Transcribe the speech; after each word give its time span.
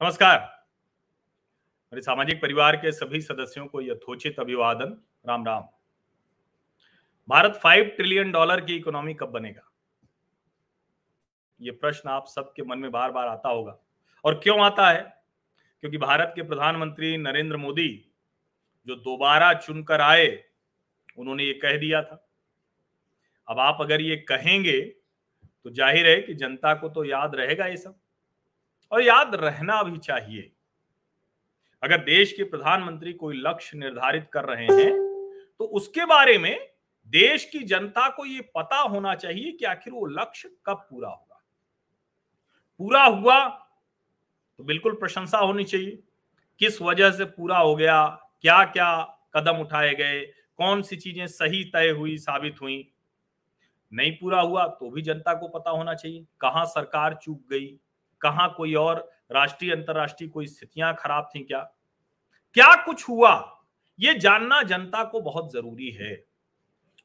नमस्कार। 0.00 0.38
मेरे 1.92 2.02
सामाजिक 2.02 2.40
परिवार 2.42 2.76
के 2.76 2.90
सभी 2.92 3.20
सदस्यों 3.20 3.66
को 3.66 3.80
यथोचित 3.80 4.38
अभिवादन। 4.40 4.92
Ram 5.28 5.46
Ram. 5.46 5.62
Bharat 7.28 7.58
five 7.62 7.84
trillion 7.86 8.30
dollar 8.32 8.60
की 8.60 8.76
इकोनॉमी 8.76 9.14
कब 9.14 9.30
बनेगा? 9.30 9.68
ये 11.60 11.70
प्रश्न 11.70 12.08
आप 12.08 12.26
सबके 12.26 12.62
मन 12.62 12.78
में 12.78 12.90
बार 12.90 13.10
बार 13.10 13.28
आता 13.28 13.48
होगा। 13.48 13.78
और 14.24 14.40
क्यों 14.40 14.60
आता 14.60 14.88
है? 14.90 15.02
क्योंकि 15.82 15.98
भारत 15.98 16.32
के 16.36 16.42
प्रधानमंत्री 16.42 17.16
नरेंद्र 17.16 17.56
मोदी 17.56 17.90
जो 18.86 18.94
दोबारा 18.94 19.52
चुनकर 19.54 20.00
आए, 20.00 20.44
उन्होंने 21.18 21.44
ये 21.44 21.54
कह 21.54 21.76
दिया 21.76 22.02
था। 22.02 22.26
अब 23.48 23.58
आप 23.58 23.78
अगर 23.80 24.00
ये 24.00 24.16
कहेंगे 24.28 24.80
तो 24.80 25.70
ज़ाहिर 25.70 26.06
है 26.06 26.20
कि 26.20 26.34
जनता 26.34 26.74
को 26.74 26.88
तो 26.88 27.04
याद 27.04 27.34
रहेगा 27.34 27.66
ये 27.66 27.76
सब। 27.76 28.00
और 28.92 29.02
याद 29.02 29.34
रहना 29.34 29.82
भी 29.82 29.98
चाहिए। 29.98 30.50
अगर 31.82 31.98
देश 32.04 32.32
के 32.32 32.44
प्रधानमंत्री 32.44 33.12
कोई 33.12 33.36
लक्ष्य 33.38 33.78
निर्धारित 33.78 34.28
कर 34.32 34.44
रहे 34.44 34.66
हैं 34.66 34.90
तो 35.60 35.64
उसके 35.64 36.04
बारे 36.06 36.36
में 36.38 36.68
देश 37.10 37.44
की 37.44 37.58
जनता 37.58 38.08
को 38.08 38.24
यह 38.24 38.48
पता 38.54 38.78
होना 38.78 39.14
चाहिए 39.14 39.52
कि 39.52 39.64
आखिर 39.64 39.92
वो 39.92 40.06
लक्ष्य 40.06 40.50
कब 40.66 40.86
पूरा 40.90 41.08
होगा। 41.08 41.42
पूरा 42.80 43.04
हुआ 43.04 43.46
तो 44.58 44.64
बिल्कुल 44.64 44.92
प्रशंसा 44.92 45.38
होनी 45.38 45.64
चाहिए। 45.64 45.98
किस 46.60 46.80
वजह 46.82 47.10
से 47.10 47.24
पूरा 47.26 47.58
हो 47.58 47.74
गया? 47.76 48.06
क्या 48.42 48.62
क्या 48.64 49.02
कदम 49.36 49.60
उठाए 49.60 49.94
गए? 49.94 50.20
कौन 50.58 50.82
सी 50.82 50.96
चीज़ें 50.96 51.26
सही 51.26 51.64
तय 51.64 51.90
हुई, 51.90 52.16
साबित 52.18 52.60
हुई? 52.60 52.92
नहीं 53.92 54.12
पूरा 54.12 54.40
हुआ 54.40 54.66
तो 54.68 54.90
भी 54.90 55.02
जनता 55.02 55.34
को 55.34 55.48
पता 55.48 55.70
होना 55.70 55.94
चाहिए। 55.94 56.24
कहाँ 56.40 56.64
सरकार 56.66 57.14
चूक 57.14 57.42
गई? 57.50 57.66
कहाँ 58.20 58.54
कोई 58.56 58.74
और 58.74 59.10
राष्ट्रीय, 59.32 59.72
अंतरराष्ट्रीय 59.72 60.30
कोई 60.30 60.46
स्थितियाँ 60.46 60.96
खराब 60.98 61.30
थी 61.34 61.40
क्या? 61.40 61.60
क्या 62.54 62.84
कुछ 62.84 63.08
हुआ? 63.08 63.60
ये 64.00 64.14
जानना 64.14 64.62
जनता 64.62 65.04
को 65.04 65.20
बहुत 65.20 65.52
ज़रूरी 65.52 65.90
है। 65.90 66.24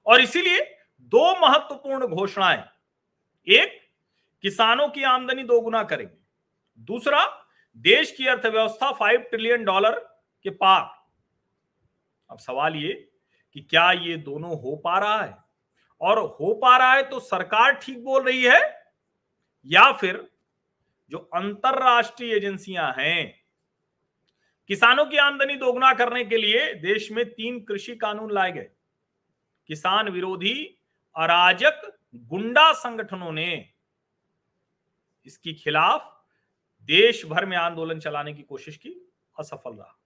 और 0.05 0.21
इसीलिए 0.21 0.77
दो 1.01 1.47
महत्वपूर्ण 1.47 2.07
घोषणाएँ। 2.07 2.63
एक, 3.47 3.81
किसानों 4.41 4.89
की 4.89 5.03
आमदनी 5.03 5.43
दोगुना 5.43 5.83
करेंगे। 5.83 6.17
दूसरा, 6.79 7.45
देश 7.77 8.11
की 8.11 8.27
अर्थव्यवस्था 8.27 8.91
फाइव 8.91 9.19
ट्रिलियन 9.19 9.63
डॉलर 9.63 9.99
के 10.43 10.49
पार। 10.49 10.89
अब 12.29 12.37
सवाल 12.37 12.75
ये 12.75 13.11
कि 13.53 13.61
क्या 13.61 13.91
ये 13.91 14.17
दोनों 14.17 14.61
हो 14.61 14.75
पा 14.75 14.99
रहा 14.99 15.23
है? 15.23 15.37
और 16.01 16.19
हो 16.19 16.53
पा 16.53 16.77
रहा 16.77 16.93
है 16.93 17.09
तो 17.09 17.19
सरकार 17.19 17.73
ठीक 17.73 18.03
बोल 18.03 18.23
रही 18.23 18.43
है 18.43 18.91
या 19.65 19.91
फिर 19.91 20.32
जो 21.13 21.19
अंतरराष्ट्रीय 21.19 22.35
एजेंसियाँ 22.35 22.95
हैं, 22.97 23.43
किसानों 24.67 25.05
की 25.05 25.17
आमदनी 25.17 25.55
दोगुना 25.55 25.93
करने 25.93 26.23
के 26.25 26.37
लिए 26.37 26.73
देश 26.73 27.11
में 27.11 27.25
तीन 27.25 27.59
कृषि 27.59 27.95
कानून 27.95 28.31
लाए 28.31 28.51
गए। 28.51 28.69
किसान 29.67 30.09
विरोधी 30.09 30.79
अराजक 31.15 31.99
गुंडा 32.15 32.73
संगठनों 32.73 33.31
ने 33.31 33.69
इसके 35.25 35.53
खिलाफ 35.53 36.25
देश 36.81 37.25
भर 37.25 37.45
में 37.45 37.57
आंदोलन 37.57 37.99
चलाने 37.99 38.33
की 38.33 38.43
कोशिश 38.43 38.77
की, 38.77 39.13
असफल 39.39 39.73
रहा। 39.73 39.99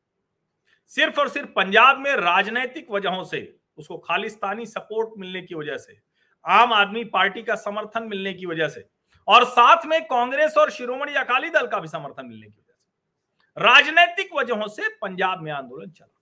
सिर्फ़ 0.85 1.19
और 1.19 1.29
सिर्फ़ 1.29 1.49
पंजाब 1.49 1.99
में 1.99 2.15
राजनैतिक 2.15 2.91
वजहों 2.91 3.23
से, 3.23 3.59
उसको 3.77 3.97
खालिस्तानी 3.97 4.65
सपोर्ट 4.65 5.09
मिलने 5.17 5.41
की 5.41 5.55
वजह 5.55 5.77
से, 5.77 6.01
आम 6.45 6.73
आदमी 6.73 7.03
पार्टी 7.03 7.43
का 7.43 7.55
समर्थन 7.55 8.03
मिलने 8.03 8.33
की 8.33 8.45
वजह 8.45 8.67
से 8.67 8.96
और 9.27 9.43
साथ 9.45 9.85
में 9.85 10.01
कांग्रेस 10.05 10.57
और 10.57 10.71
शिरोमणि 10.71 11.13
अकाली 11.13 11.49
दल 11.49 11.67
का 11.67 11.79
भी 11.79 11.87
समर्थन 11.87 12.25
मिलने 12.25 12.47
की 12.47 12.59
वजह 12.59 12.73
से। 12.73 13.63
राजनीतिक 13.63 14.29
वजहों 14.35 14.67
से 14.67 14.89
पंजाब 14.89 15.41
में 15.41 15.51
आंदोलन 15.51 15.89
चला। 15.89 16.13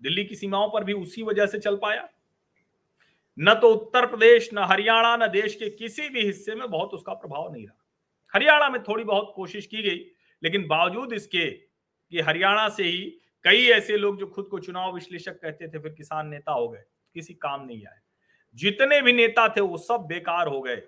दिल्ली 0.00 0.24
की 0.24 0.34
सीमाओं 0.34 0.70
पर 0.70 0.84
भी 0.84 0.92
उसी 0.92 1.22
वजह 1.22 1.46
से 1.46 1.58
चल 1.58 1.76
पाया। 1.76 2.08
न 3.38 3.54
तो 3.54 3.74
उत्तर 3.74 4.06
प्रदेश, 4.06 4.50
न 4.54 4.58
हरियाणा, 4.58 5.16
न 5.16 5.28
देश 5.28 5.54
के 5.54 5.70
किसी 5.70 6.08
भी 6.08 6.24
हिस्से 6.24 6.54
में 6.54 6.70
बहुत 6.70 6.90
उसका 6.90 7.14
प्रभाव 7.14 7.52
नहीं 7.52 7.66
रहा। 7.66 7.78
हरियाणा 8.34 8.68
में 8.68 8.82
थोड़ी 8.82 9.04
बहुत 9.04 9.32
कोशिश 9.36 9.66
की 9.66 9.82
गई, 9.82 10.04
लेकिन 10.42 10.66
बावजूद 10.66 11.12
इसके 11.12 11.50
कि 11.50 12.20
हरियाणा 12.20 12.68
से 12.68 12.84
ही 12.84 13.18
कई 13.44 13.66
ऐसे 13.66 13.96
लोग 13.96 14.18
जो 14.18 14.26
खुद 14.26 14.46
को 14.46 14.58
चुनाव 14.58 14.94
विश्लेषक 14.94 15.32
कहते 15.32 15.68
थे, 15.68 15.78
फिर 15.78 15.92
किसान 15.92 16.28
नेता 16.28 16.52
हो 16.52 16.68
गए, 16.68 16.82
किसी 17.14 17.34
काम 17.34 17.64
नहीं 17.64 17.86
आए 17.86 17.98
जितने 18.54 19.02
भी 19.02 19.12
नेता 19.12 19.48
थे, 19.48 19.60
वो 19.60 19.76
सब 19.78 20.00
बेकार 20.00 20.48
हो 20.48 20.60
गए। 20.60 20.82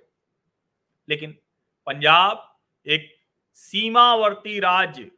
लेकिन 1.08 1.30
पंजाब 1.86 2.58
एक 2.86 3.14
सीमावर्ती 3.54 4.60
राज्य, 4.60 5.10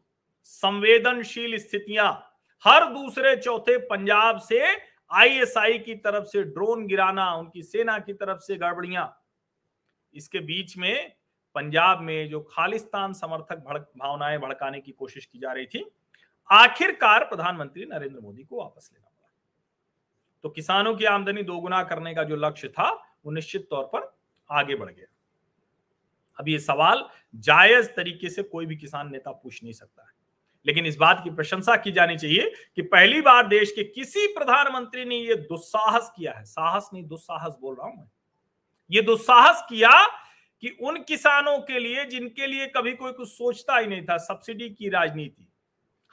संवेदनशील 0.44 1.58
स्थितियाँ, 1.58 2.32
हर 2.64 2.92
दूसरे 2.92 3.36
चौथे 3.36 3.78
पंजाब 3.78 4.38
से 4.38 4.76
आईएसआई 5.10 5.78
की 5.78 5.94
तरफ़ 5.94 6.24
से 6.24 6.42
ड्रोन 6.42 6.86
गिराना, 6.86 7.34
उनकी 7.34 7.62
सेना 7.62 7.98
की 7.98 8.12
तरफ़ 8.12 8.38
से 8.38 8.56
गड़बड़ियाँ। 8.56 9.22
इसके 10.14 10.38
बीच 10.38 10.76
में 10.78 11.12
पंजाब 11.54 12.00
में 12.00 12.28
जो 12.28 12.40
खालिस्तान 12.40 13.12
समर्थक 13.12 13.56
भड़क, 13.56 13.92
भावनाएँ 13.98 14.38
भड़काने 14.38 14.80
की 14.80 14.92
कोशिश 14.92 15.26
की 15.26 15.38
जा 15.38 15.52
रही 15.52 15.66
थी, 15.66 15.90
आखिरकार 16.50 17.24
प्रधानमंत्री 17.24 17.84
नरेंद्र 17.84 18.20
मोदी 18.20 18.44
को 18.44 18.58
वापस 18.58 18.90
लेना 18.92 19.08
पड़ा। 19.08 19.30
तो 20.42 20.48
किसानों 20.48 20.94
की 20.94 21.04
आमदनी 21.04 21.42
दोगुना 21.42 21.82
करने 21.82 22.14
का 22.14 22.24
जो 22.24 22.36
लक्ष्य 22.36 22.68
था, 22.68 22.90
वो 23.26 23.30
निश्चित 23.32 23.68
तौर 23.70 23.84
पर 23.84 24.16
आगे 24.50 24.74
बढ़ 24.74 24.90
गया। 24.90 25.15
अब 26.38 26.48
ये 26.48 26.58
सवाल 26.58 27.08
जायज़ 27.34 27.86
तरीके 27.86 28.30
से 28.30 28.42
कोई 28.42 28.66
भी 28.66 28.76
किसान 28.76 29.12
नेता 29.12 29.30
पूछ 29.30 29.62
नहीं 29.62 29.72
सकता 29.72 30.02
है। 30.02 30.16
लेकिन 30.66 30.86
इस 30.86 30.96
बात 30.96 31.20
की 31.24 31.30
प्रशंसा 31.30 31.76
की 31.76 31.92
जानी 31.92 32.16
चाहिए 32.16 32.52
कि 32.76 32.82
पहली 32.82 33.20
बार 33.20 33.46
देश 33.46 33.72
के 33.72 33.84
किसी 33.84 34.26
प्रधानमंत्री 34.26 35.04
ने 35.04 35.16
यह 35.16 35.34
दुस्साहस 35.34 36.12
किया 36.16 36.32
है। 36.32 36.44
साहस 36.44 36.90
नहीं, 36.92 37.04
दुस्साहस 37.04 37.56
बोल 37.60 37.74
रहा 37.74 37.86
हूँ 37.86 37.96
मैं। 37.96 38.10
ये 38.90 39.02
दुस्साहस 39.02 39.66
किया 39.68 40.06
कि 40.60 40.76
उन 40.82 41.02
किसानों 41.02 41.58
के 41.58 41.78
लिए 41.78 42.04
जिनके 42.04 42.46
लिए 42.46 42.66
कभी 42.66 42.92
कोई 42.92 43.12
कुछ 43.12 43.28
सोचता 43.28 43.78
ही 43.78 43.86
नहीं 43.86 44.02
था, 44.02 44.16
सब्सिडी 44.16 44.70
की 44.70 44.88
राजनीति। 44.88 45.52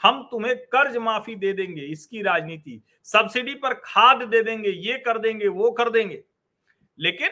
हम 0.02 0.28
तुम्हें 0.32 0.58
कर्ज 0.58 0.98
माफ़ी 0.98 1.36
दे 1.36 1.54
देंगे, 1.54 1.82
इसकी 1.82 2.22
राजनीति। 2.22 2.84
सब्सिडी 3.04 3.54
पर 3.54 3.74
खाद 3.74 4.24
दे 4.24 4.44
देंगे, 4.44 4.70
ये 4.70 4.98
कर 4.98 5.18
देंगे, 5.18 5.48
वो 5.48 5.72
कर 5.72 5.90
देंगे। 5.90 6.24
लेकिन 7.00 7.30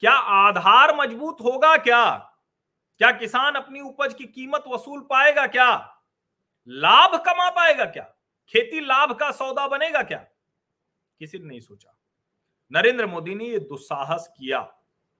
क्या 0.00 0.12
आधार 0.12 0.94
मज़बूत 0.96 1.36
होगा 1.40 1.76
क्या? 1.76 2.14
क्या 2.98 3.10
किसान 3.10 3.54
अपनी 3.54 3.80
उपज 3.80 4.14
की 4.14 4.24
कीमत 4.24 4.64
वसूल 4.68 5.00
पाएगा 5.00 5.46
क्या? 5.46 5.98
लाभ 6.68 7.16
कमा 7.26 7.50
पाएगा 7.50 7.84
क्या? 7.84 8.02
खेती 8.48 8.80
लाभ 8.80 9.12
का 9.12 9.30
सौदा 9.30 9.66
बनेगा 9.68 10.02
क्या? 10.02 10.18
किसी 11.20 11.38
ने 11.38 11.44
नहीं 11.44 11.60
सोचा। 11.60 11.94
नरेंद्र 12.72 13.06
मोदी 13.06 13.34
ने 13.34 13.44
यह 13.44 13.58
दुस्साहस 13.58 14.28
किया। 14.38 14.58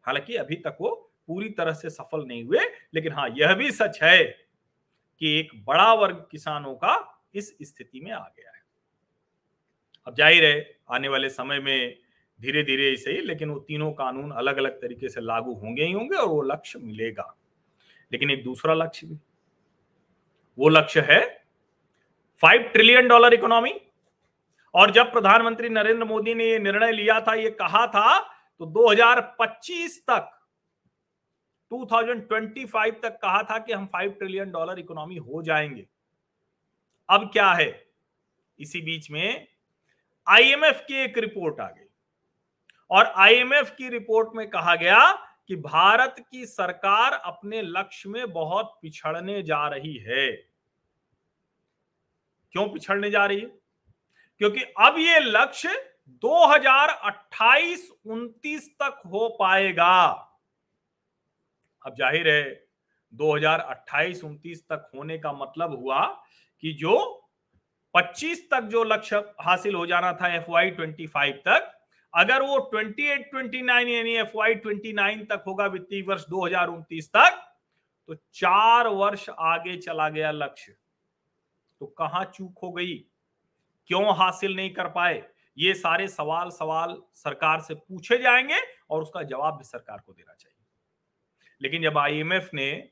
हालाँकि 0.04 0.36
अभी 0.36 0.56
तक 0.56 0.76
वो 0.80 0.90
पूरी 1.26 1.48
तरह 1.48 1.72
से 1.72 1.90
सफल 1.90 2.24
नहीं 2.26 2.44
हुए, 2.44 2.60
लेकिन 2.94 3.12
हाँ 3.12 3.28
यह 3.28 3.54
भी 3.54 3.70
सच 3.70 4.02
है 4.02 4.24
कि 4.24 5.38
एक 5.40 5.64
बड़ा 5.64 5.92
वर्ग 5.94 6.26
किसानों 6.30 6.74
का 6.74 7.24
इस 7.34 7.56
स्थिति 7.62 8.00
में 8.00 8.12
आ 8.12 8.18
गया 8.18 8.50
है। 8.50 8.62
अब 10.06 10.14
ज़ाहिर 10.14 10.44
है, 10.44 10.78
आने 10.90 11.08
वाले 11.08 11.28
समय 11.28 11.60
में 11.60 11.98
धीरे 12.40 12.62
धीरे 12.62 12.90
ही 12.90 12.96
सही 12.96 13.20
लेकिन 13.20 13.50
वो 13.50 13.58
तीनों 13.58 13.92
कानून 13.92 14.30
अलग 14.30 14.56
अलग 14.56 14.82
तरीके 14.82 15.08
से 15.08 15.20
लागू 15.20 15.54
होंगे 15.54 15.84
ही 15.84 15.92
होंगे 15.92 16.16
और 16.16 16.28
वो 16.28 16.42
लक्ष्य 16.42 16.78
मिलेगा। 16.78 17.36
लेकिन 18.12 18.30
एक 18.30 18.44
दूसरा 18.44 18.74
लक्ष्य 18.74 19.06
भी। 19.06 19.18
वो 20.58 20.68
लक्ष्य 20.68 21.00
है 21.00 21.44
फाइव 22.42 22.62
ट्रिलियन 22.62 23.08
डॉलर 23.08 23.34
इकोनॉमी। 23.34 23.80
और 24.74 24.90
जब 24.90 25.12
प्रधानमंत्री 25.12 25.68
नरेंद्र 25.68 26.04
मोदी 26.04 26.34
ने 26.34 26.44
ये 26.44 26.58
निर्णय 26.58 26.92
लिया 26.92 27.20
था, 27.20 27.34
ये 27.34 27.50
कहा 27.50 27.86
था 27.86 28.20
तो 28.58 28.66
2025 28.66 30.02
तक 30.02 30.34
2025 31.70 33.00
तक 33.02 33.18
कहा 33.22 33.42
था 33.42 33.58
कि 33.58 33.72
हम 33.72 33.86
फाइव 33.86 34.10
ट्रिलियन 34.10 34.50
डॉलर 34.50 34.78
इकोनॉमी 34.78 35.16
हो 35.16 35.42
जाएँगे। 35.42 35.86
अब 37.10 37.30
क्या 37.32 37.52
है? 37.52 37.86
इसी 38.58 38.80
बीच 38.80 39.10
में 39.10 39.48
आईएमएफ 40.28 40.84
की 40.88 40.94
एक 40.94 41.18
रिपोर्ट 41.18 41.60
आ 41.60 41.68
गई। 41.68 41.87
और 42.90 43.12
आईएमएफ 43.16 43.74
की 43.78 43.88
रिपोर्ट 43.88 44.28
में 44.34 44.50
कहा 44.50 44.74
गया 44.74 45.12
कि 45.48 45.56
भारत 45.56 46.14
की 46.30 46.46
सरकार 46.46 47.12
अपने 47.12 47.62
लक्ष्य 47.62 48.08
में 48.08 48.32
बहुत 48.32 48.78
पिछड़ने 48.82 49.42
जा 49.42 49.68
रही 49.68 49.98
है। 49.98 50.32
क्यों 52.52 52.68
पिछड़ने 52.68 53.10
जा 53.10 53.26
रही 53.26 53.40
है? 53.40 53.46
क्योंकि 54.38 54.62
अब 54.62 54.98
ये 54.98 55.20
लक्ष्य 55.20 55.94
2028-29 56.24 58.68
तक 58.82 59.02
हो 59.06 59.36
पाएगा। 59.40 60.06
अब 61.86 61.94
ज़ाहिर 61.94 62.28
है 62.28 62.68
2028-29 63.12 64.58
तक 64.58 64.90
होने 64.94 65.18
का 65.18 65.32
मतलब 65.32 65.82
हुआ 65.82 66.24
कि 66.60 66.72
जो 66.72 67.24
25 67.94 68.50
तक 68.50 68.62
जो 68.62 68.84
लक्ष्य 68.84 69.16
हासिल 69.40 69.74
हो 69.74 69.86
जाना 69.86 70.12
था 70.12 70.34
एफ़ 70.34 70.50
वाई 70.50 70.70
ट्वेंटी 70.70 71.06
तक 71.16 71.77
अगर 72.14 72.42
वो 72.42 72.70
28 72.74 73.24
29 73.34 73.88
यानी 73.88 74.14
एफ़ 74.14 74.30
वाई 74.34 74.54
ट्वेंटी 74.54 75.24
तक 75.24 75.44
होगा 75.46 75.66
वित्तीय 75.66 76.02
वर्ष 76.02 76.22
दो 76.22 76.48
तक 77.02 77.44
तो 78.06 78.14
चार 78.14 78.86
वर्ष 78.86 79.28
आगे 79.28 79.76
चला 79.76 80.08
गया 80.08 80.30
लक्ष्य। 80.30 80.76
तो 81.80 81.86
कहाँ 81.86 82.24
चूक 82.24 82.58
हो 82.62 82.72
गई? 82.72 82.94
क्यों 83.86 84.16
हासिल 84.16 84.56
नहीं 84.56 84.74
कर 84.74 84.88
पाए? 84.88 85.24
ये 85.58 85.74
सारे 85.74 86.08
सवाल 86.08 86.50
सवाल 86.50 87.02
सरकार 87.14 87.60
से 87.60 87.74
पूछे 87.74 88.18
जाएँगे 88.18 88.58
और 88.90 89.02
उसका 89.02 89.22
जवाब 89.22 89.54
भी 89.54 89.64
सरकार 89.64 90.02
को 90.06 90.12
देना 90.12 90.34
चाहिए। 90.34 90.64
लेकिन 91.62 91.82
जब 91.82 91.98
आईएमएफ 91.98 92.50
ने 92.54 92.90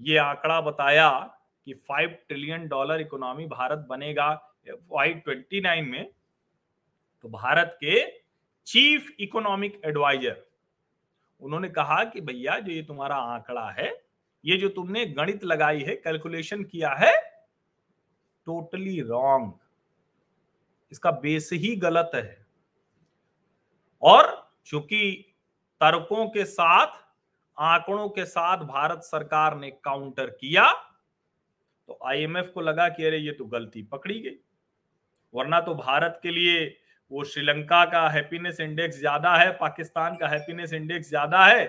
ये 0.00 0.16
आंकड़ा 0.16 0.60
बताया 0.60 1.38
कि 1.64 1.74
five 1.74 2.08
trillion 2.28 2.68
dollar 2.68 3.00
economy 3.00 3.46
Bharat 3.46 3.78
बनेगा 3.78 4.34
फाइव 4.68 5.18
ट्वेंटी 5.18 5.60
नाइन 5.60 5.84
में 5.84 6.10
तो 7.22 7.28
भारत 7.28 7.78
के 7.80 8.21
चीफ 8.66 9.10
इकोनॉमिक 9.20 9.80
एडवाइजर 9.84 10.42
उन्होंने 11.42 11.68
कहा 11.68 12.02
कि 12.04 12.20
भैया, 12.20 12.58
जो 12.58 12.72
ये 12.72 12.82
तुम्हारा 12.82 13.16
आंकड़ा 13.16 13.70
है, 13.70 13.92
ये 14.44 14.56
जो 14.56 14.68
तुमने 14.68 15.04
गणित 15.06 15.44
लगाई 15.44 15.80
है 15.80 15.94
कैलकुलेशन 15.96 16.62
किया 16.64 16.90
है 16.94 17.12
टोटली 18.46 19.00
रॉन्ग 19.00 19.52
इसका 20.92 21.10
बेस 21.10 21.48
ही 21.52 21.74
गलत 21.76 22.10
है। 22.14 22.46
और 24.02 24.30
चूँकि 24.66 25.34
तर्कों 25.80 26.26
के 26.28 26.44
साथ, 26.44 27.00
आंकड़ों 27.58 28.08
के 28.08 28.24
साथ 28.24 28.64
भारत 28.66 29.02
सरकार 29.02 29.56
ने 29.56 29.70
काउंटर 29.84 30.30
किया 30.30 30.72
तो 31.88 31.98
आईएमएफ 32.06 32.50
को 32.54 32.60
लगा 32.60 32.88
कि 32.88 33.04
अरे, 33.04 33.18
ये 33.18 33.32
तो 33.32 33.44
गलती 33.46 33.82
पकड़ी 33.82 34.18
गई। 34.20 34.38
वरना 35.34 35.60
तो 35.60 35.74
भारत 35.74 36.20
के 36.22 36.30
लिए 36.30 36.64
वो 37.12 37.24
श्रीलंका 37.24 37.84
का 37.84 38.08
हैप्पीनेस 38.08 38.60
इंडेक्स 38.60 38.98
ज़्यादा 38.98 39.34
है, 39.36 39.50
पाकिस्तान 39.52 40.16
का 40.16 40.28
हैप्पीनेस 40.28 40.72
इंडेक्स 40.72 41.08
ज़्यादा 41.08 41.44
है, 41.46 41.64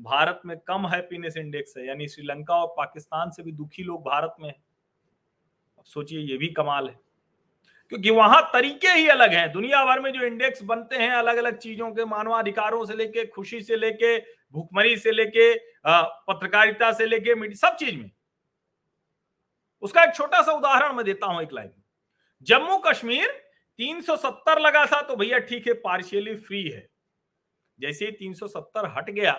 भारत 0.00 0.40
में 0.46 0.56
कम 0.58 0.86
हैप्पीनेस 0.88 1.36
इंडेक्स 1.36 1.76
है, 1.76 1.86
यानी 1.86 2.06
श्रीलंका 2.08 2.54
और 2.54 2.74
पाकिस्तान 2.76 3.30
से 3.30 3.42
भी 3.42 3.52
दुखी 3.52 3.82
लोग 3.82 4.02
भारत 4.02 4.34
में 4.40 4.48
है। 4.48 4.56
सोचिए, 5.86 6.20
ये 6.20 6.36
भी 6.36 6.48
कमाल 6.50 6.88
है। 6.88 6.98
क्योंकि 7.92 8.10
वहाँ 8.10 8.42
तरीके 8.52 8.88
ही 8.88 9.08
अलग 9.08 9.32
हैं। 9.34 9.50
दुनिया 9.52 9.84
भर 9.84 10.00
में 10.00 10.12
जो 10.12 10.20
इंडेक्स 10.20 10.62
बनते 10.62 10.96
हैं 10.96 11.10
अलग 11.12 11.36
अलग 11.36 11.58
चीज़ों 11.58 11.90
के, 11.90 12.04
मानवाधिकारों 12.04 12.84
से 12.84 12.94
लेके, 12.94 13.24
खुशी 13.26 13.60
से 13.60 13.76
लेके, 13.76 14.18
भूखमरी 14.54 14.96
से 14.96 15.12
लेके 15.12 15.54
पत्रकारिता 15.86 16.92
से 16.92 17.06
लेके 17.06 17.54
सब 17.54 17.76
चीज़ 17.76 17.96
में। 17.96 18.10
उसका 19.82 20.02
एक 20.02 20.14
छोटा 20.14 20.42
सा 20.42 20.52
उदाहरण 20.52 20.94
मैं 20.96 21.04
देता 21.04 21.26
हूँ 21.26 21.42
एक 21.42 21.52
लाइन 21.52 21.70
जम्मू 22.46 22.76
कश्मीर 22.86 23.42
370 23.78 24.58
लगा 24.58 24.84
था 24.86 25.00
तो 25.02 25.16
भैया 25.16 25.38
ठीक 25.40 25.66
है 25.66 25.74
पार्शियली 25.80 26.34
फ्री 26.36 26.62
है। 26.64 26.86
जैसे 27.78 28.04
ही 28.04 28.12
370 28.12 28.86
हट 28.96 29.10
गया, 29.10 29.32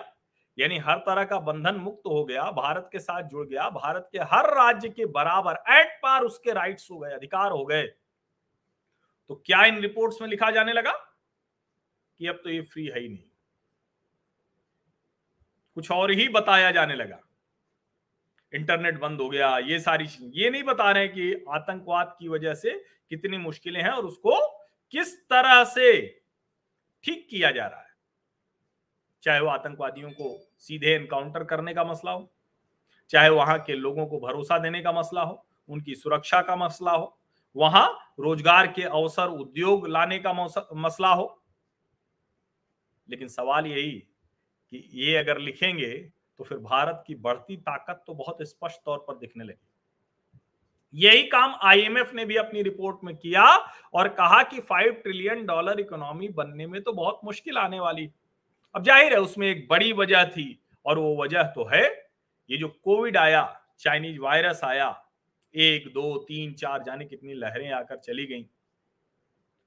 यानी 0.58 0.78
हर 0.78 0.98
तरह 0.98 1.24
का 1.24 1.38
बंधन 1.40 1.76
मुक्त 1.76 2.06
हो 2.06 2.24
गया, 2.24 2.50
भारत 2.52 2.88
के 2.92 2.98
साथ 2.98 3.22
जुड़ 3.22 3.46
गया, 3.46 3.68
भारत 3.70 4.08
के 4.12 4.18
हर 4.26 4.52
राज्य 4.54 4.88
के 4.88 5.06
बराबर 5.08 5.62
एट 5.72 5.98
पार 6.02 6.22
उसके 6.22 6.52
राइट्स 6.52 6.90
हो 6.90 6.98
गए, 6.98 7.10
अधिकार 7.10 7.52
हो 7.52 7.64
गए 7.64 7.86
तो 9.30 9.34
क्या 9.36 9.64
इन 9.64 9.78
रिपोर्ट्स 9.80 10.20
में 10.22 10.28
लिखा 10.28 10.50
जाने 10.50 10.72
लगा 10.72 10.92
कि 12.20 12.26
अब 12.26 12.40
तो 12.44 12.50
ये 12.50 12.60
फ्री 12.62 12.86
है 12.86 13.00
ही 13.00 13.08
नहीं? 13.08 13.24
कुछ 15.76 15.90
और 15.90 16.10
ही 16.10 16.28
बताया 16.28 16.70
जाने 16.70 16.94
लगा। 16.94 17.20
इंटरनेट 18.52 18.98
बंद 19.00 19.20
हो 19.20 19.28
गया, 19.28 19.56
ये 19.58 19.78
सारी 19.80 20.06
चीज़, 20.06 20.30
ये 20.34 20.50
नहीं 20.50 20.62
बता 20.62 20.90
रहे 20.90 21.08
कि 21.08 21.32
आतंकवाद 21.50 22.14
की 22.18 22.28
वजह 22.28 22.54
से 22.54 22.70
कितनी 23.10 23.38
मुश्किलें 23.38 23.82
हैं 23.82 23.90
और 23.90 24.04
उसको 24.04 24.38
किस 24.94 25.16
तरह 25.22 25.62
से 25.64 26.00
ठीक 27.04 27.26
किया 27.30 27.50
जा 27.50 27.66
रहा 27.66 27.80
है। 27.80 27.94
चाहे 29.24 29.40
वो 29.40 29.48
आतंकवादियों 29.48 30.10
को 30.10 30.38
सीधे 30.58 30.94
एनकाउंटर 30.94 31.44
करने 31.44 31.74
का 31.74 31.84
मसला 31.84 32.12
हो, 32.12 32.30
चाहे 33.10 33.28
वहाँ 33.30 33.58
के 33.58 33.74
लोगों 33.74 34.06
को 34.06 34.18
भरोसा 34.20 34.58
देने 34.58 34.80
का 34.82 34.92
मसला 34.92 35.22
हो, 35.22 35.44
उनकी 35.68 35.94
सुरक्षा 35.94 36.40
का 36.42 36.56
मसला 36.56 36.92
हो, 36.92 37.16
वहाँ 37.56 37.88
रोज़गार 38.20 38.66
के 38.66 38.82
अवसर, 38.82 39.28
उद्योग 39.30 39.86
लाने 39.88 40.18
का 40.18 40.32
मसला 40.32 41.08
हो। 41.08 41.42
लेकिन 43.08 43.28
सवाल 43.28 43.66
यही 43.66 43.92
कि 44.72 44.88
ये 44.94 45.16
अगर 45.16 45.38
लिखेंगे 45.38 45.92
तो 46.40 46.44
फिर 46.44 46.58
भारत 46.58 47.02
की 47.06 47.14
बढ़ती 47.16 47.56
ताकत 47.58 48.02
तो 48.06 48.14
बहुत 48.14 48.38
स्पष्ट 48.42 48.80
तौर 48.84 49.04
पर 49.08 49.16
दिखने 49.16 49.44
लगी 49.44 49.66
यही 50.94 51.22
काम 51.22 51.54
आईएमएफ 51.62 52.12
ने 52.14 52.24
भी 52.24 52.36
अपनी 52.36 52.62
रिपोर्ट 52.62 52.98
में 53.04 53.14
किया 53.16 53.44
और 53.94 54.08
कहा 54.08 54.42
कि 54.42 54.60
फाइव 54.60 54.92
ट्रिलियन 54.92 55.44
डॉलर 55.46 55.80
इकोनॉमी 55.80 56.28
बनने 56.28 56.66
में 56.66 56.82
तो 56.82 56.92
बहुत 56.92 57.20
मुश्किल 57.24 57.58
आने 57.58 57.80
वाली। 57.80 58.08
अब 58.74 58.84
ज़ाहिर 58.84 59.12
है, 59.12 59.20
उसमें 59.20 59.46
एक 59.46 59.66
बड़ी 59.70 59.92
वजह 59.92 60.24
थी 60.24 60.62
और 60.86 60.98
वो 60.98 61.24
वजह 61.24 61.42
तो 61.42 61.64
है, 61.64 61.84
ये 62.50 62.56
जो 62.56 62.68
कोविड 62.84 63.16
आया 63.16 63.60
चाइनीज़ 63.78 64.18
वायरस 64.20 64.60
आया, 64.64 64.88
एक, 65.54 65.88
दो, 65.88 66.16
तीन, 66.18 66.52
चार, 66.52 66.82
जाने 66.82 67.04
कितनी 67.04 67.34
लहरें 67.34 67.70
आकर 67.72 67.96
चली 67.96 68.26
गई। 68.26 68.46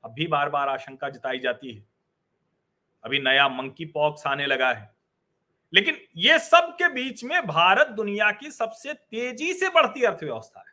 अब 0.04 0.12
भी 0.12 0.28
बार 0.28 0.50
बार 0.50 0.70
आशंका 0.70 1.10
जताई 1.10 1.40
जाती 1.40 1.74
है। 1.74 1.86
अभी 3.04 3.20
नया 3.20 3.48
मंकी 3.50 3.86
पॉक्स 3.86 4.28
आने 4.28 4.46
लगा 4.46 4.72
है। 4.74 4.90
लेकिन 5.74 5.98
ये 6.18 6.40
सब 6.40 6.76
के 6.78 6.88
बीच 6.88 7.24
में 7.24 7.48
भारत 7.48 7.88
दुनिया 7.88 8.32
की 8.32 8.52
सबसे 8.52 8.94
तेज़ी 8.94 9.54
से 9.54 9.70
बढ़ती 9.70 10.04
अर्थव्यवस्था 10.04 10.60
है। 10.60 10.69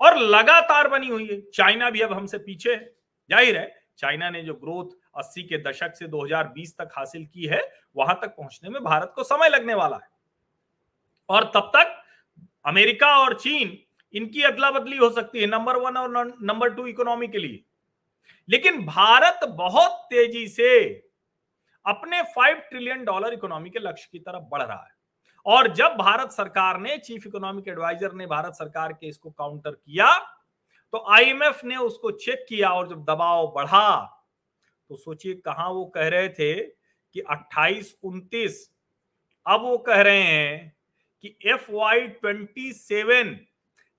और 0.00 0.16
लगातार 0.16 0.88
बनी 0.88 1.08
हुई 1.08 1.26
है। 1.26 1.40
चाइना 1.54 1.90
भी 1.90 2.00
अब 2.00 2.12
हमसे 2.12 2.38
पीछे 2.38 2.74
है। 2.74 2.84
ज़ाहिर 3.30 3.56
है, 3.56 3.74
चाइना 3.98 4.30
ने 4.30 4.42
जो 4.42 4.54
ग्रोथ 4.54 4.90
80 5.14 5.42
के 5.42 5.58
दशक 5.58 5.94
से 5.94 6.06
2020 6.06 6.74
तक 6.78 6.88
हासिल 6.96 7.26
की 7.26 7.46
है, 7.46 7.60
वहाँ 7.96 8.18
तक 8.22 8.28
पहुँचने 8.28 8.70
में 8.70 8.82
भारत 8.84 9.12
को 9.16 9.22
समय 9.22 9.48
लगने 9.48 9.74
वाला 9.74 9.96
है। 9.96 10.08
और 11.28 11.44
तब 11.44 11.70
तक 11.76 12.02
अमेरिका 12.66 13.16
और 13.18 13.34
चीन 13.34 13.78
इनकी 14.14 14.42
अदला 14.42 14.70
बदली 14.70 14.96
हो 14.96 15.10
सकती 15.10 15.40
है, 15.40 15.46
नंबर 15.46 15.76
वन 15.76 15.96
और 15.96 16.36
नंबर 16.42 16.74
टू 16.74 16.86
इकोनॉमी 16.86 17.28
के 17.28 17.38
लिए। 17.38 17.64
लेकिन 18.48 18.84
भारत 18.86 19.40
बहुत 19.48 20.06
तेज़ी 20.10 20.46
से 20.48 20.86
अपने 21.86 22.22
फाइव 22.22 22.56
ट्रिलियन 22.56 23.04
डॉलर 23.04 23.32
इकोनॉमी 23.32 23.70
के 23.70 23.78
लक्ष्य 23.78 24.08
की 24.12 24.18
तरफ़ 24.18 24.42
बढ़ 24.42 24.62
रहा 24.62 24.82
है। 24.84 24.97
और 25.48 25.74
जब 25.74 25.96
भारत 25.98 26.32
सरकार 26.32 26.80
ने 26.80 26.98
चीफ 26.98 27.26
इकोनॉमिक 27.26 27.68
एडवाइजर 27.68 28.12
ने 28.12 28.26
भारत 28.26 28.54
सरकार 28.54 28.92
के 28.92 29.06
इसको 29.06 29.30
काउंटर 29.30 29.70
किया 29.70 30.18
तो 30.92 31.04
आईएमएफ 31.10 31.60
ने 31.64 31.76
उसको 31.76 32.10
चेक 32.10 32.46
किया 32.48 32.70
और 32.70 32.88
जब 32.88 33.04
दबाव 33.04 33.52
बढ़ा 33.56 34.14
तो 34.90 34.96
सोचिए 34.96 35.34
कहा 35.34 35.68
वो 35.68 35.84
कह 35.84 36.08
रहे 36.08 36.28
थे 36.28 36.54
कि 36.54 37.22
28 37.32 37.86
उनतीस, 38.02 38.70
अब 39.46 39.62
वो 39.62 39.78
कह 39.78 40.02
रहे 40.02 40.22
हैं 40.22 40.76
कि 41.24 41.38
एफ़ 41.46 41.72
वाई 41.72 42.08
ट्वेंटी 42.08 42.72
सेवन 42.72 43.38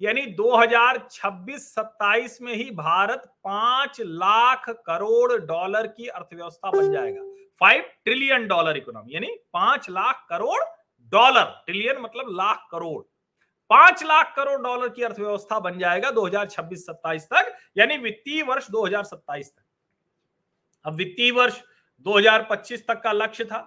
यानी 0.01 0.36
2026-27 0.36 2.41
में 2.41 2.53
ही 2.53 2.72
भारत 2.72 3.36
पाँच 3.44 4.01
लाख 4.01 4.70
करोड़ 4.70 5.41
डॉलर 5.41 5.88
की 5.88 6.08
अर्थव्यवस्था 6.08 6.72
बन 6.72 6.94
जाएगा। 6.94 7.22
फाइव 7.62 7.84
ट्रिलियन 8.06 8.48
डॉलर 8.48 8.77
इकोनॉमी, 8.77 9.13
यानी 9.13 9.38
पाँच 9.53 9.89
लाख 9.89 10.25
करोड़ 10.29 10.63
डॉलर, 11.13 11.44
ट्रिलियन 11.66 11.98
मतलब 11.98 12.30
लाख 12.32 12.68
करोड़। 12.72 13.01
पाँच 13.70 14.04
लाख 14.04 14.34
करोड़ 14.36 14.62
डॉलर 14.62 14.89
की 14.89 15.04
अर्थव्यवस्था 15.04 15.60
बन 15.60 15.80
जाएगा 15.80 16.12
2026-27 16.12 17.25
तक, 17.25 17.56
यानी 17.78 17.98
वित्तीय 17.98 18.44
वर्ष 18.44 18.70
2027 18.72 19.50
तक। 19.50 19.63
अब 20.86 20.96
वित्तीय 20.96 21.32
वर्ष 21.32 21.62
2025 22.06 22.88
तक 22.88 23.01
का 23.04 23.12
लक्ष्य 23.12 23.46
था। 23.46 23.62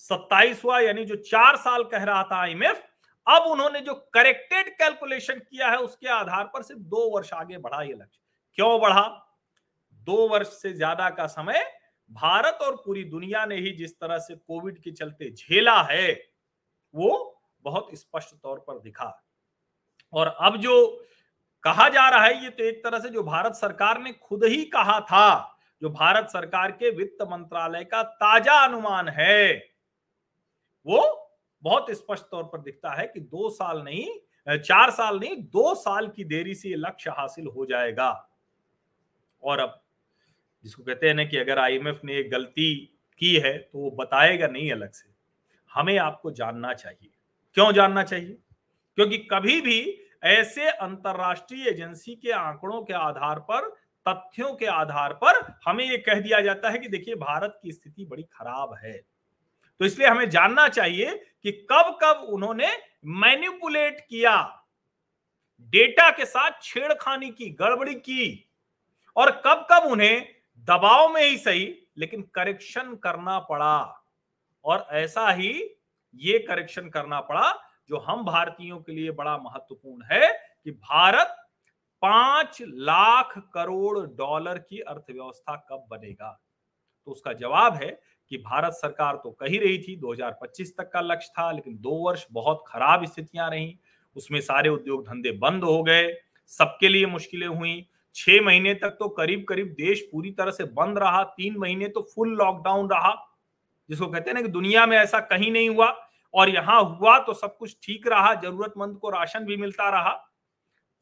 27 0.00 0.64
हुआ, 0.64 0.78
यानी 0.80 1.04
जो 1.04 1.16
चार 1.16 1.56
साल 1.56 1.84
कह 1.84 2.04
रहा 2.04 2.22
था 2.22 2.40
आईएमएफ 2.40 2.82
अब 3.26 3.42
उन्होंने 3.42 3.80
जो 3.80 3.94
करेक्टेड 4.14 4.68
कैलकुलेशन 4.70 5.38
किया 5.40 5.68
है, 5.68 5.76
उसके 5.76 6.08
आधार 6.08 6.44
पर 6.44 6.62
सिर्फ़ 6.62 6.82
दो 6.82 7.08
वर्ष 7.10 7.32
आगे 7.32 7.58
बढ़ा 7.58 7.82
ये 7.82 7.92
लक्ष्य। 7.92 8.20
क्यों 8.58 8.80
बढ़ा? 8.80 9.02
दो 10.06 10.28
वर्ष 10.28 10.48
से 10.52 10.72
ज़्यादा 10.72 11.08
का 11.10 11.26
समय 11.26 11.64
भारत 12.10 12.58
और 12.62 12.76
पूरी 12.76 13.04
दुनिया 13.04 13.44
ने 13.46 13.56
ही 13.56 13.72
जिस 13.72 13.98
तरह 14.00 14.18
से 14.18 14.34
कोविड 14.34 14.78
के 14.78 14.90
चलते 14.90 15.30
झेला 15.30 15.80
है 15.82 16.12
वो 16.96 17.40
बहुत 17.64 17.88
स्पष्ट 17.94 18.34
तौर 18.34 18.58
पर 18.58 18.78
दिखा। 18.78 19.22
और 20.12 20.26
अब 20.26 20.56
जो 20.56 21.04
कहा 21.64 21.88
जा 21.88 22.08
रहा 22.08 22.24
है, 22.24 22.42
ये 22.44 22.50
तो 22.50 22.64
एक 22.64 22.82
तरह 22.84 22.98
से 22.98 23.08
जो 23.08 23.22
भारत 23.22 23.54
सरकार 23.54 24.00
ने 24.00 24.12
खुद 24.12 24.44
ही 24.44 24.64
कहा 24.66 24.98
था, 25.02 25.58
जो 25.82 25.90
भारत 25.90 26.28
सरकार 26.30 26.70
के 26.72 26.90
वित्त 26.90 27.22
मंत्रालय 27.22 27.84
का 27.84 28.02
ताज़ा 28.02 28.54
अनुमान 28.64 29.08
है, 29.08 29.54
वो 30.86 31.30
बहुत 31.64 31.90
स्पष्ट 31.90 32.24
तौर 32.24 32.44
पर 32.44 32.60
दिखता 32.60 32.90
है 32.90 33.06
कि 33.06 33.20
दो 33.20 33.48
साल 33.50 33.82
नहीं, 33.82 34.06
चार 34.46 34.90
साल 34.90 35.18
नहीं, 35.18 35.36
दो 35.36 35.74
साल 35.74 36.08
की 36.08 36.24
देरी 36.24 36.54
से 36.54 36.74
लक्ष्य 36.76 37.10
हासिल 37.10 37.46
हो 37.46 37.66
जाएगा। 37.66 38.10
और 39.42 39.60
अब 39.60 39.80
जिसको 40.64 40.82
कहते 40.82 41.06
हैं 41.06 41.14
ना 41.14 41.24
कि 41.24 41.36
अगर 41.36 41.58
आईएमएफ 41.58 42.00
ने 42.04 42.22
गलती 42.22 42.74
की 43.20 43.34
है 43.36 43.56
तो 43.58 43.78
वो 43.78 43.90
बताएगा 43.96 44.46
नहीं 44.46 44.70
अलग 44.72 44.90
से। 44.90 45.08
हमें 45.76 45.98
आपको 45.98 46.30
जानना 46.30 46.74
चाहिए। 46.74 47.10
क्यों 47.54 47.72
जानना 47.72 48.02
चाहिए? 48.02 48.38
क्योंकि 48.96 49.18
कभी 49.18 49.60
भी 49.60 50.02
ऐसे 50.24 50.68
अंतरराष्ट्रीय 50.68 51.68
एजेंसी 51.68 52.14
के 52.14 52.30
आंकड़ों 52.30 52.82
के 52.82 52.92
आधार 52.92 53.38
पर, 53.38 53.68
तथ्यों 54.08 54.54
के 54.54 54.66
आधार 54.66 55.12
पर 55.12 55.58
हमें 55.66 55.84
यह 55.84 56.02
कह 56.06 56.20
दिया 56.20 56.40
जाता 56.40 56.70
है 56.70 56.78
कि 56.78 56.88
देखिए, 56.88 57.14
भारत 57.14 57.58
की 57.62 57.72
स्थिति 57.72 58.04
बड़ी 58.04 58.22
खराब 58.22 58.74
है। 58.84 58.92
तो 59.80 59.84
इसलिए 59.84 60.08
हमें 60.08 60.30
जानना 60.30 60.68
चाहिए 60.68 61.14
कि 61.42 61.52
कब 61.52 61.98
कब 62.02 62.26
उन्होंने 62.28 62.68
मैनिपुलेट 63.04 64.00
किया, 64.00 64.62
डेटा 65.60 66.10
के 66.10 66.24
साथ 66.24 66.50
छेड़खानी 66.62 67.30
की, 67.30 67.50
गड़बड़ी 67.50 67.94
की, 67.94 68.50
और 69.16 69.30
कब 69.30 69.66
कब 69.72 69.82
उन्हें 69.82 70.28
दबाव 70.58 71.14
में 71.14 71.22
ही 71.22 71.36
सही, 71.38 71.78
लेकिन 71.98 72.22
करेक्शन 72.22 72.94
करना 72.94 73.38
पड़ा। 73.38 74.02
और 74.66 74.86
ऐसा 74.90 75.30
ही 75.30 75.52
ये 76.14 76.38
करेक्शन 76.38 76.88
करना 76.88 77.20
पड़ा, 77.20 77.52
जो 77.88 77.98
हम 77.98 78.24
भारतीयों 78.24 78.78
के 78.78 78.92
लिए 78.92 79.10
बड़ा 79.10 79.36
महत्वपूर्ण 79.38 80.04
है 80.12 80.28
कि 80.64 80.70
भारत 80.70 81.36
पाँच 82.02 82.58
लाख 82.62 83.34
करोड़ 83.54 83.98
डॉलर 83.98 84.58
की 84.58 84.80
अर्थव्यवस्था 84.80 85.56
कब 85.70 85.86
बनेगा? 85.90 86.30
तो 87.06 87.12
उसका 87.12 87.32
जवाब 87.32 87.74
है 87.74 87.88
कि 88.30 88.36
भारत 88.36 88.72
सरकार 88.72 89.16
तो 89.16 89.30
कही 89.30 89.58
रही 89.58 89.78
थी 89.78 89.96
2025 89.96 90.76
तक 90.76 90.90
का 90.92 91.00
लक्ष्य 91.00 91.32
था, 91.38 91.50
लेकिन 91.52 91.76
दो 91.76 91.90
वर्ष 91.90 92.26
बहुत 92.32 92.64
खराब 92.66 93.04
स्थितियाँ 93.04 93.50
रही। 93.50 93.78
उसमें 94.16 94.40
सारे 94.40 94.68
उद्योग 94.68 95.06
धंधे 95.08 95.32
बंद 95.32 95.64
हो 95.64 95.82
गए, 95.82 96.12
सबके 96.46 96.88
लिए 96.88 97.06
मुश्किलें 97.06 97.46
हुई। 97.46 97.88
छह 98.14 98.40
महीने 98.42 98.74
तक 98.74 98.96
तो 98.98 99.08
करीब 99.08 99.44
करीब 99.48 99.66
देश 99.78 100.08
पूरी 100.12 100.30
तरह 100.30 100.50
से 100.50 100.64
बंद 100.64 100.98
रहा, 100.98 101.22
तीन 101.24 101.56
महीने 101.58 101.88
तो 101.88 102.08
फुल 102.14 102.36
लॉकडाउन 102.36 102.90
रहा। 102.90 103.14
जिसको 103.90 104.06
कहते 104.06 104.30
हैं 104.30 104.34
ना 104.34 104.42
कि 104.42 104.48
दुनिया 104.50 104.86
में 104.86 104.96
ऐसा 104.96 105.20
कहीं 105.22 105.50
नहीं 105.52 105.68
हुआ 105.68 105.88
और 106.34 106.50
यहाँ 106.50 106.80
हुआ 106.84 107.18
तो 107.18 107.32
सब 107.34 107.56
कुछ 107.58 107.76
ठीक 107.82 108.06
रहा, 108.06 108.34
जरूरतमंद 108.34 108.96
को 108.98 109.10
राशन 109.10 109.44
भी 109.44 109.56
मिलता 109.56 109.88
रहा। 109.90 110.22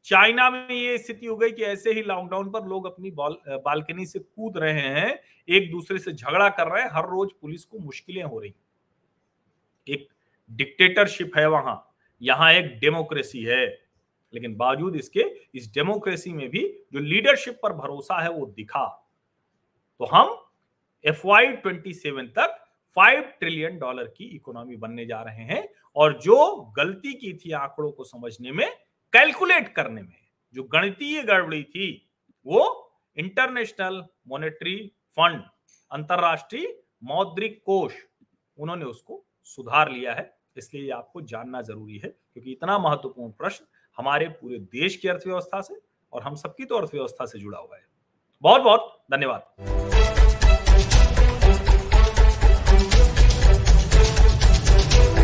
चाइना 0.06 0.48
में 0.50 0.70
ये 0.70 0.96
स्थिति 0.98 1.26
हो 1.26 1.36
गई 1.36 1.50
कि 1.50 1.62
ऐसे 1.64 1.92
ही 1.92 2.02
लॉकडाउन 2.02 2.50
पर 2.50 2.66
लोग 2.68 2.86
अपनी 2.86 3.10
बालकनी 3.10 4.06
से 4.06 4.18
कूद 4.18 4.58
रहे 4.58 4.80
हैं, 4.80 5.18
एक 5.48 5.70
दूसरे 5.70 5.98
से 5.98 6.12
झगड़ा 6.12 6.48
कर 6.50 6.68
रहे 6.68 6.82
हैं, 6.82 6.90
हर 6.92 7.08
रोज 7.10 7.32
पुलिस 7.32 7.64
को 7.64 7.78
मुश्किलें 7.78 8.22
हो 8.22 8.38
रही 8.38 8.54
एक 9.86 10.08
डिक्टेटरशिप 10.50 11.36
है 11.36 11.48
वहाँ, 11.48 11.94
यहाँ 12.20 12.52
एक 12.52 12.78
डेमोक्रेसी 12.80 13.42
है, 13.42 13.66
लेकिन 14.34 14.54
बावजूद 14.56 14.96
इसके, 14.96 15.24
इस 15.54 15.72
डेमोक्रेसी 15.74 16.32
में 16.32 16.48
भी 16.50 16.62
जो 16.92 17.00
लीडरशिप 17.00 17.58
पर 17.62 17.72
भरोसा 17.72 18.20
है 18.22 18.30
वो 18.30 18.46
दिखा। 18.48 18.84
तो 20.00 20.04
हम 20.06 20.36
एफ़ 21.04 21.26
वाई 21.26 21.52
ट्वेंटी 21.54 21.92
सेवन 21.94 22.26
तक 22.28 22.60
फाइव 22.96 23.20
ट्रिलियन 23.40 23.78
डॉलर 23.78 24.04
की 24.06 24.24
इकोनॉमी 24.24 24.76
बनने 24.76 25.06
जा 25.06 25.20
रहे 25.22 25.44
हैं 25.44 25.68
और 25.96 26.18
जो 26.18 26.54
गलती 26.76 27.12
की 27.12 27.32
थी 27.34 27.52
आंकड़ों 27.52 27.90
को 27.92 28.04
समझने 28.04 28.52
में, 28.52 28.68
कैलकुलेट 29.12 29.68
करने 29.68 30.02
में, 30.02 30.16
जो 30.54 30.62
गणितीय 30.64 31.22
गड़बड़ी 31.22 31.62
थी, 31.62 32.10
वो 32.46 32.92
इंटरनेशनल 33.16 34.04
मॉनेटरी 34.28 34.76
फंड, 35.16 35.42
अंतरराष्ट्रीय 35.90 36.66
मौद्रिक 37.04 37.62
कोष, 37.66 37.92
उन्होंने 38.58 38.84
उसको 38.84 39.24
सुधार 39.46 39.90
लिया 39.90 40.12
है। 40.14 40.32
इसलिए 40.56 40.90
आपको 40.90 41.20
जानना 41.22 41.62
ज़रूरी 41.62 41.98
है, 41.98 42.08
क्योंकि 42.08 42.52
इतना 42.52 42.78
महत्वपूर्ण 42.78 43.32
प्रश्न 43.32 43.66
हमारे 43.98 44.28
पूरे 44.30 44.58
देश 44.58 44.96
की 44.96 45.08
अर्थव्यवस्था 45.08 45.60
से 45.60 45.80
और 46.12 46.22
हम 46.22 46.34
सबकी 46.34 46.64
तो 46.64 46.76
अर्थव्यवस्था 46.76 47.26
से 47.26 47.38
जुड़ा 47.38 47.58
हुआ 47.58 47.76
है। 47.76 47.86
बहुत 48.42 48.62
बहुत 48.62 49.04
धन्यवाद। 49.12 50.23